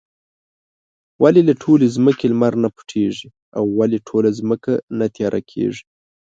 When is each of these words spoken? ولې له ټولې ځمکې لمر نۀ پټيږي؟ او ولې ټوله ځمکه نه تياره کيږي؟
ولې 1.21 1.41
له 1.49 1.53
ټولې 1.61 1.87
ځمکې 1.95 2.25
لمر 2.31 2.53
نۀ 2.61 2.69
پټيږي؟ 2.75 3.27
او 3.57 3.63
ولې 3.77 3.99
ټوله 4.07 4.29
ځمکه 4.39 4.71
نه 4.97 5.05
تياره 5.15 5.41
کيږي؟ 5.51 5.83